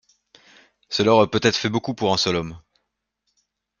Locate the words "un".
2.11-2.17